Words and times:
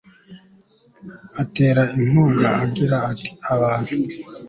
atera 1.43 1.81
inkunga 1.97 2.47
agira 2.63 2.97
ati 3.11 3.29
abantu 3.53 3.91